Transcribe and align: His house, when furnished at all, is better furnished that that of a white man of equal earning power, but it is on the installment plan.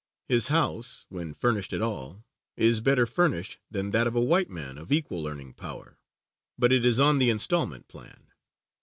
His 0.27 0.47
house, 0.47 1.05
when 1.09 1.35
furnished 1.35 1.73
at 1.73 1.81
all, 1.83 2.25
is 2.57 2.81
better 2.81 3.05
furnished 3.05 3.59
that 3.69 3.91
that 3.91 4.07
of 4.07 4.15
a 4.15 4.19
white 4.19 4.49
man 4.49 4.79
of 4.79 4.91
equal 4.91 5.27
earning 5.27 5.53
power, 5.53 5.99
but 6.57 6.71
it 6.71 6.83
is 6.87 6.99
on 6.99 7.19
the 7.19 7.29
installment 7.29 7.87
plan. 7.87 8.31